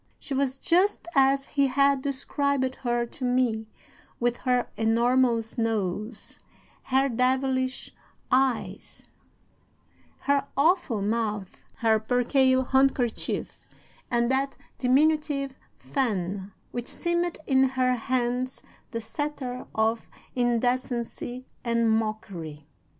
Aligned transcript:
She 0.17 0.33
was 0.33 0.57
just 0.57 1.07
as 1.13 1.45
he 1.45 1.67
had 1.67 2.01
described 2.01 2.73
her 2.81 3.05
to 3.05 3.23
me 3.23 3.67
with 4.19 4.37
her 4.37 4.67
enormous 4.75 5.59
nose, 5.59 6.39
her 6.85 7.07
devilish 7.07 7.93
eyes, 8.31 9.07
her 10.21 10.47
awful 10.57 11.03
mouth, 11.03 11.61
her 11.75 11.99
percale 11.99 12.63
handkerchief, 12.63 13.63
and 14.09 14.31
that 14.31 14.57
diminutive 14.79 15.53
fan 15.77 16.51
which 16.71 16.87
seemed 16.87 17.37
in 17.45 17.63
her 17.65 17.93
hands 17.93 18.63
the 18.89 19.01
sceptre 19.01 19.67
of 19.75 20.09
indecency 20.33 21.45
and 21.63 21.91
mockery. 21.91 22.65